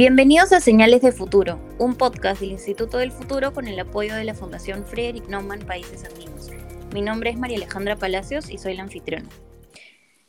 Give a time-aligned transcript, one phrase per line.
[0.00, 4.24] Bienvenidos a Señales de Futuro, un podcast del Instituto del Futuro con el apoyo de
[4.24, 6.48] la Fundación Friedrich Naumann Países Andinos.
[6.94, 9.28] Mi nombre es María Alejandra Palacios y soy la anfitriona.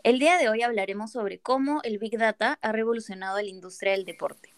[0.04, 4.04] El día de hoy hablaremos sobre cómo el Big Data ha revolucionado la industria del
[4.04, 4.54] deporte.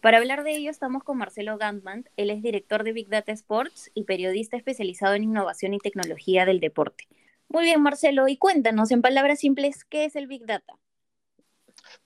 [0.00, 3.90] Para hablar de ello estamos con Marcelo Gantman, él es director de Big Data Sports
[3.92, 7.06] y periodista especializado en innovación y tecnología del deporte.
[7.50, 10.78] Muy bien, Marcelo, y cuéntanos en palabras simples, ¿qué es el Big Data?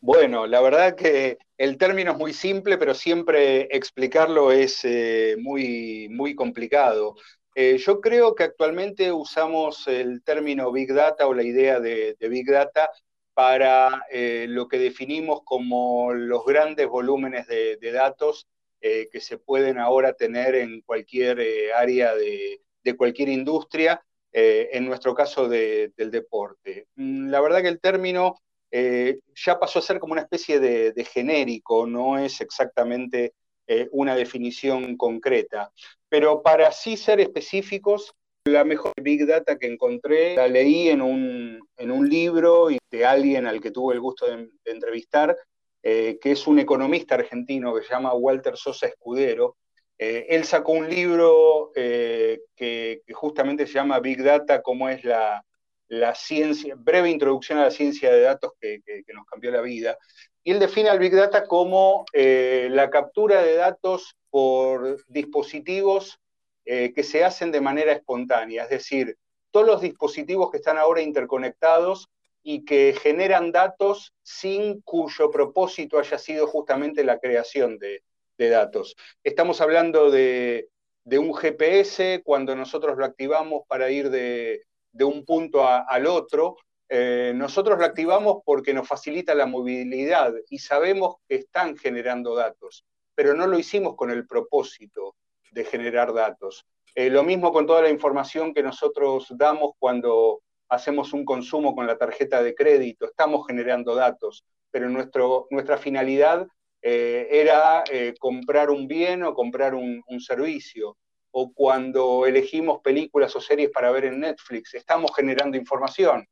[0.01, 6.09] Bueno, la verdad que el término es muy simple, pero siempre explicarlo es eh, muy,
[6.11, 7.15] muy complicado.
[7.55, 12.51] Eh, yo creo que actualmente usamos el término Big Data o la idea de, Big
[12.51, 12.91] Data
[13.35, 18.49] para eh, lo que definimos como los grandes volúmenes de, datos
[18.81, 21.39] que se pueden ahora tener en cualquier
[21.77, 22.61] área de,
[22.97, 24.03] cualquier industria,
[24.33, 26.89] en nuestro caso del deporte.
[26.97, 28.35] Mm, la verdad que el término
[28.75, 33.35] eh, ya pasó a ser como una especie de, genérico, no es exactamente
[33.67, 35.71] eh, una definición concreta.
[36.09, 38.15] Pero para sí ser específicos,
[38.47, 41.61] la mejor Big Data que encontré la leí en un,
[42.09, 45.37] libro de alguien al que tuve el gusto de, entrevistar,
[45.83, 49.57] eh, que es un economista argentino que se llama Walter Sosa Escudero.
[49.99, 55.45] él sacó un libro que, que, justamente se llama Big Data, cómo es la,
[55.93, 58.81] la ciencia, breve introducción a la ciencia de datos que,
[59.13, 59.99] nos cambió la vida.
[60.43, 66.19] Y él define al Big Data como eh, la captura de datos por dispositivos
[66.65, 69.19] eh, que se hacen de manera espontánea, es decir,
[69.51, 72.09] todos los dispositivos que están ahora interconectados
[72.43, 78.03] y que generan datos sin cuyo propósito haya sido justamente la creación de,
[78.39, 78.97] datos.
[79.23, 80.69] Estamos hablando de,
[81.05, 86.57] de un GPS, cuando nosotros lo activamos para ir de, de un punto al otro,
[86.89, 92.85] eh, nosotros lo activamos porque nos facilita la movilidad y sabemos que están generando datos,
[93.15, 95.17] pero no lo hicimos con el propósito
[95.51, 96.67] de generar datos.
[96.95, 101.87] Eh, lo mismo con toda la información que nosotros damos cuando hacemos un consumo con
[101.87, 106.47] la tarjeta de crédito, estamos generando datos, pero nuestra finalidad
[106.83, 107.85] eh, era
[108.19, 110.97] comprar un bien o comprar un servicio
[111.33, 116.27] o cuando elegimos películas o series para ver en Netflix, estamos generando información,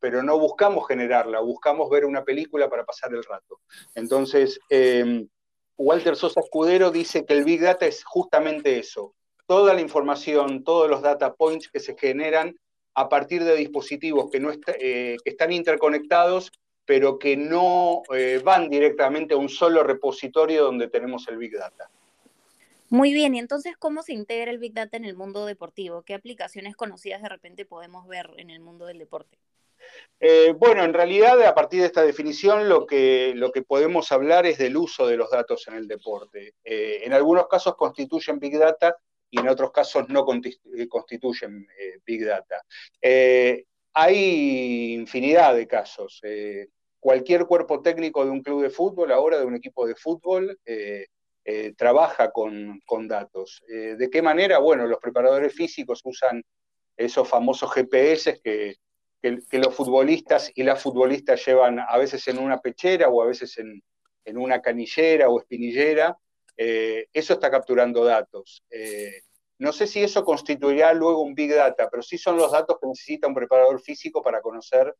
[0.00, 3.60] pero no buscamos generarla, buscamos ver una película para pasar el rato.
[3.94, 5.28] Entonces, em,
[5.76, 9.14] Walter Sosa Escudero dice que el Big Data es justamente eso,
[9.46, 12.56] toda la información, todos los data points que se generan
[12.94, 14.50] a partir de dispositivos que, no
[14.80, 16.50] eh, están interconectados,
[16.86, 21.90] pero que no eh, van directamente a un solo repositorio donde tenemos el Big Data.
[22.96, 26.02] Muy bien, y entonces, ¿cómo se integra el Big Data en el mundo deportivo?
[26.02, 29.36] ¿Qué aplicaciones conocidas de repente podemos ver en el mundo del deporte?
[30.18, 34.46] Eh, bueno, en realidad, a partir de esta definición, lo que, lo que podemos hablar
[34.46, 36.54] es del uso de los datos en el deporte.
[36.64, 38.96] Eh, en algunos casos constituyen Big Data
[39.28, 41.68] y en otros casos no eh, constituyen
[42.06, 42.62] Big Data.
[43.92, 46.22] hay infinidad de casos.
[46.98, 50.58] cualquier cuerpo técnico de un club de fútbol, ahora de un equipo de fútbol,
[51.48, 53.62] eh, trabaja con, datos.
[53.68, 54.58] Eh, ¿De qué manera?
[54.58, 56.42] Bueno, los preparadores físicos usan
[56.96, 58.74] esos famosos GPS que,
[59.52, 64.36] los futbolistas y las futbolistas llevan a veces en una pechera o a veces en,
[64.36, 66.16] una canillera o espinillera.
[66.56, 68.64] Eh, eso está capturando datos.
[69.58, 72.88] no sé si eso constituirá luego un Big Data, pero sí son los datos que
[72.88, 74.92] necesita un preparador físico para conocer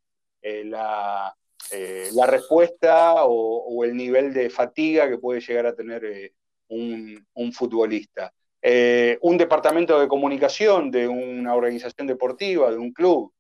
[0.43, 1.37] la,
[1.73, 6.33] eh, la respuesta o, el nivel de fatiga que puede llegar a tener eh,
[6.69, 8.33] un, futbolista.
[8.63, 13.33] Eh, un departamento de comunicación de una organización deportiva, de un club,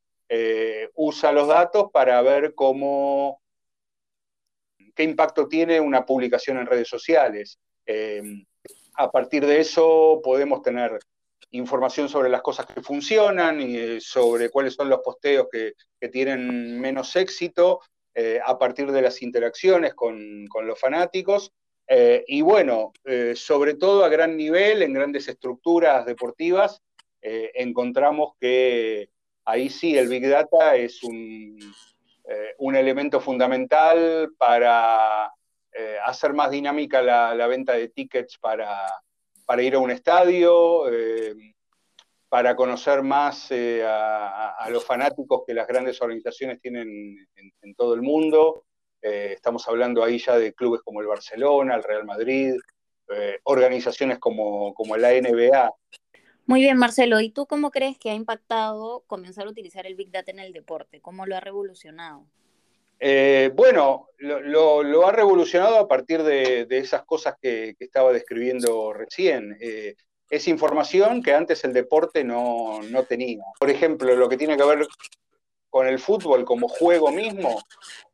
[0.94, 3.40] usa los datos para ver cómo,
[4.94, 7.58] qué impacto tiene una publicación en redes sociales.
[8.94, 10.98] a partir de eso podemos tener
[11.50, 16.80] información sobre las cosas que funcionan y sobre cuáles son los posteos que, que tienen
[16.80, 17.80] menos éxito
[18.18, 21.52] eh, a partir de las interacciones con, los fanáticos.
[21.86, 26.82] Eh, y bueno, eh, sobre todo a gran nivel, en grandes estructuras deportivas,
[27.20, 29.10] encontramos que
[29.44, 31.58] ahí sí el Big Data es un,
[32.58, 35.32] elemento fundamental para
[36.04, 38.86] hacer más dinámica la, venta de tickets para,
[39.44, 40.84] para, ir a un estadio,
[42.36, 47.26] para conocer más eh, a, los fanáticos que las grandes organizaciones tienen
[47.62, 48.66] en, todo el mundo.
[49.00, 52.52] Eh, estamos hablando ahí ya de clubes como el Barcelona, el Real Madrid,
[53.08, 55.72] eh, organizaciones como, como la NBA.
[56.44, 57.22] Muy bien, Marcelo.
[57.22, 60.52] ¿Y tú cómo crees que ha impactado comenzar a utilizar el Big Data en el
[60.52, 61.00] deporte?
[61.00, 62.26] ¿Cómo lo ha revolucionado?
[63.00, 69.56] Eh, bueno, lo, ha revolucionado a partir de, esas cosas que, estaba describiendo recién.
[69.58, 69.94] Eh,
[70.30, 73.44] es información que antes el deporte no, tenía.
[73.58, 74.86] Por ejemplo, lo que tiene que ver
[75.70, 77.62] con el fútbol como juego mismo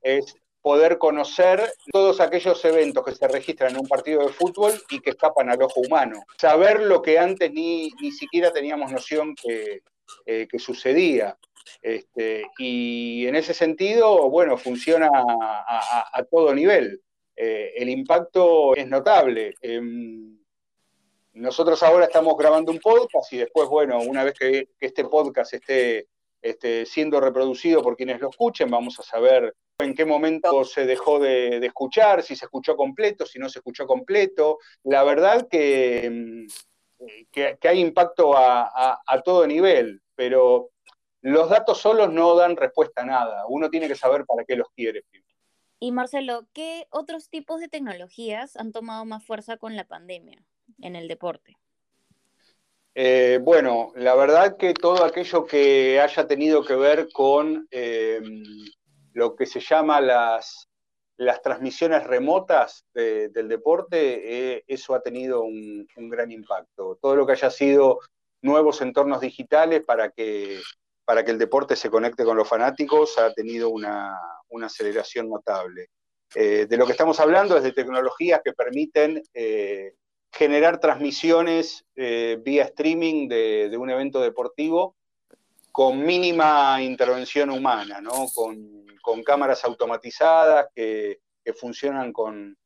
[0.02, 5.00] es poder conocer todos aquellos eventos que se registran en un partido de fútbol y
[5.00, 6.22] que escapan al ojo humano.
[6.38, 9.82] Saber lo que antes ni, ni siquiera teníamos noción que,
[10.26, 11.36] eh, que sucedía.
[11.80, 17.00] Este, y en ese sentido, bueno, funciona a, todo nivel.
[17.36, 19.54] Eh, el impacto es notable.
[19.60, 20.31] Em,
[21.34, 26.06] nosotros ahora estamos grabando un podcast y después, bueno, una vez que, este podcast esté,
[26.86, 31.64] siendo reproducido por quienes lo escuchen, vamos a saber en qué momento se dejó de,
[31.64, 34.58] escuchar, si se escuchó completo, si no se escuchó completo.
[34.84, 36.46] La verdad que, em,
[37.30, 40.70] que, hay impacto a, a todo nivel, pero
[41.22, 43.44] los datos solos no dan respuesta a nada.
[43.48, 45.04] Uno tiene que saber para qué los quiere.
[45.78, 50.44] Y Marcelo, ¿qué otros tipos de tecnologías han tomado más fuerza con la pandemia
[50.82, 51.56] en el deporte?
[52.94, 58.44] Eh, bueno, la verdad que todo aquello que haya tenido que ver con em,
[59.14, 60.68] lo que se llama las,
[61.16, 66.98] las transmisiones remotas del deporte, eh, eso ha tenido un, gran impacto.
[67.00, 68.00] Todo lo que haya sido
[68.42, 70.60] nuevos entornos digitales para que
[71.04, 74.16] para que el deporte se conecte con los fanáticos ha tenido una,
[74.62, 75.88] aceleración notable.
[76.34, 79.20] Eh, de lo que estamos hablando es de tecnologías que permiten
[80.32, 84.96] generar transmisiones eh, vía streaming de, un evento deportivo
[85.70, 88.00] con mínima intervención humana,
[88.34, 91.20] con, cámaras automatizadas que,
[91.54, 92.56] funcionan con,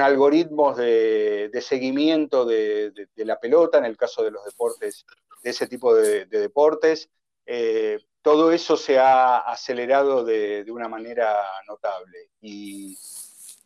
[0.00, 5.04] algoritmos de, seguimiento de, la pelota, en el caso de los deportes,
[5.42, 7.10] de ese tipo de deportes,
[7.46, 12.30] eh, todo eso se ha acelerado de, una manera notable.
[12.40, 12.96] Y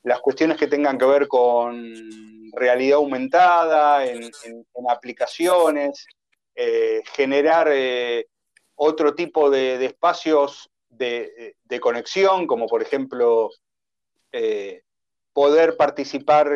[0.02, 1.76] las cuestiones que tengan que ver con
[2.56, 4.30] realidad aumentada, en,
[4.88, 6.06] aplicaciones,
[6.54, 8.26] eh, generar eh,
[8.74, 13.50] otro tipo de, espacios de, conexión, como por ejemplo
[15.32, 16.50] poder participar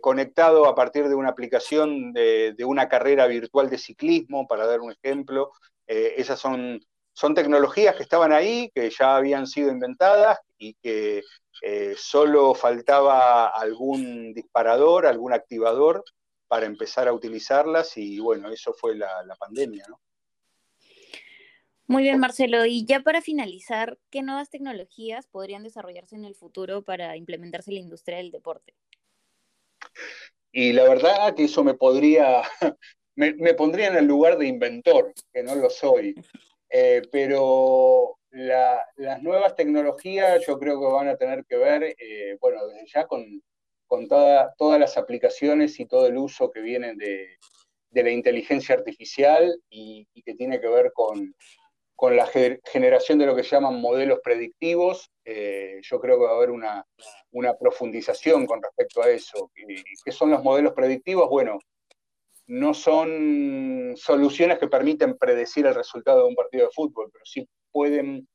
[0.00, 4.92] conectado a partir de una aplicación de, una carrera virtual de ciclismo, para dar un
[4.92, 5.52] ejemplo,
[5.86, 6.80] eh, esas son,
[7.12, 11.22] son tecnologías que estaban ahí, que ya habían sido inventadas y que
[11.62, 16.04] eh, solo faltaba algún disparador, algún activador
[16.48, 20.00] para empezar a utilizarlas y bueno, eso fue la, pandemia, ¿no?
[21.86, 22.64] Muy bien, Marcelo.
[22.64, 27.74] Y ya para finalizar, ¿qué nuevas tecnologías podrían desarrollarse en el futuro para implementarse en
[27.74, 28.74] la industria del deporte?
[30.50, 32.42] Y la verdad que eso me podría,
[33.16, 36.14] me, pondría en el lugar de inventor, que no lo soy.
[36.70, 42.66] Eh, pero las nuevas tecnologías yo creo que van a tener que ver, eh, bueno,
[42.66, 43.42] desde ya con,
[43.86, 47.38] con todas las aplicaciones y todo el uso que viene de,
[47.92, 51.34] la inteligencia artificial y, que tiene que ver con,
[52.10, 52.28] la
[52.64, 55.10] generación de lo que llaman modelos predictivos.
[55.24, 56.84] Eh, yo creo que va a haber una,
[57.30, 59.50] una profundización con respecto a eso.
[60.04, 61.30] ¿Qué son los modelos predictivos?
[61.30, 61.58] Bueno,
[62.46, 67.48] no son soluciones que permiten predecir el resultado de un partido de fútbol, pero sí
[67.72, 68.28] pueden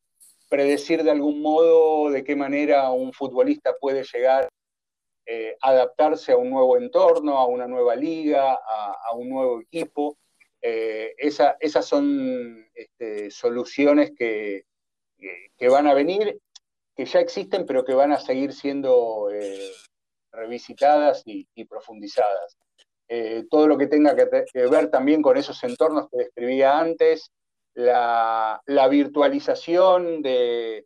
[0.50, 4.50] predecir de algún modo de qué manera un futbolista puede llegar a
[5.28, 10.18] eh, adaptarse a un nuevo entorno, a una nueva liga, a, un nuevo equipo.
[10.62, 14.66] Eh, esas son este, soluciones que,
[15.70, 16.40] van a venir,
[16.96, 19.72] que ya existen, pero que van a seguir siendo eh,
[20.32, 22.58] revisitadas y profundizadas.
[23.12, 27.32] Eh, todo lo que tenga que, ver también con esos entornos que describía antes,
[27.74, 30.86] la, virtualización de,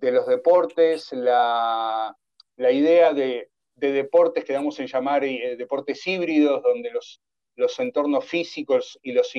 [0.00, 2.16] los deportes, la,
[2.58, 9.12] idea de, deportes que damos en llamar eh, deportes híbridos, donde los, entornos físicos y
[9.12, 9.32] los,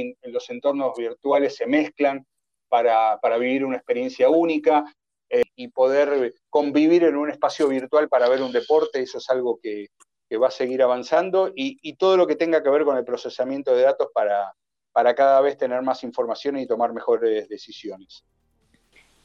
[0.50, 2.26] entornos virtuales se mezclan
[2.70, 4.86] para, vivir una experiencia única
[5.30, 9.60] eh, y poder convivir en un espacio virtual para ver un deporte, eso es algo
[9.62, 9.88] que,
[10.32, 13.76] que va a seguir avanzando y, todo lo que tenga que ver con el procesamiento
[13.76, 14.56] de datos para,
[14.94, 18.24] para cada vez tener más información y tomar mejores decisiones.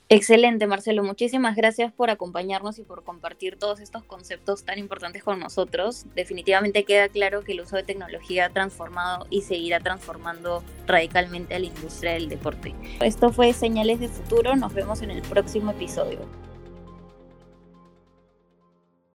[0.08, 1.04] Excelente, Marcelo.
[1.04, 6.06] Muchísimas gracias por acompañarnos y por compartir todos estos conceptos tan importantes con nosotros.
[6.16, 11.60] Definitivamente queda claro que el uso de tecnología ha transformado y seguirá transformando radicalmente a
[11.60, 12.74] la industria del deporte.
[13.00, 14.56] Esto fue Señales de Futuro.
[14.56, 16.18] Nos vemos en el próximo episodio.